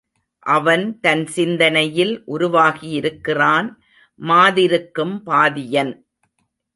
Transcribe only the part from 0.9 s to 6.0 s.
தன் சிந்தனையில் உருவாகியிருக்கிறான் மாதிருக்கும் பாதியன்.